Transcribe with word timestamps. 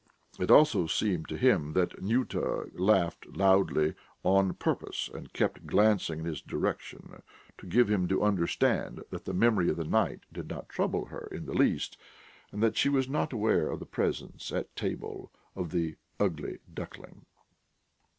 It 0.39 0.49
also 0.49 0.87
seemed 0.87 1.27
to 1.29 1.37
him 1.37 1.73
that 1.73 2.01
Nyuta 2.01 2.71
laughed 2.73 3.27
loudly 3.27 3.93
on 4.23 4.53
purpose, 4.55 5.07
and 5.13 5.31
kept 5.31 5.67
glancing 5.67 6.21
in 6.21 6.25
his 6.25 6.41
direction 6.41 7.21
to 7.59 7.67
give 7.67 7.87
him 7.87 8.07
to 8.07 8.23
understand 8.23 9.03
that 9.11 9.25
the 9.25 9.33
memory 9.35 9.69
of 9.69 9.77
the 9.77 9.83
night 9.83 10.21
did 10.33 10.49
not 10.49 10.69
trouble 10.69 11.05
her 11.05 11.29
in 11.31 11.45
the 11.45 11.53
least, 11.53 11.97
and 12.51 12.63
that 12.63 12.77
she 12.77 12.89
was 12.89 13.07
not 13.07 13.31
aware 13.31 13.69
of 13.69 13.77
the 13.79 13.85
presence 13.85 14.51
at 14.51 14.75
table 14.75 15.31
of 15.55 15.69
the 15.69 15.97
"ugly 16.19 16.57
duckling." 16.73 17.27